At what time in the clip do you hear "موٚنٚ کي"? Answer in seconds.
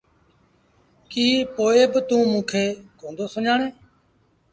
2.31-2.63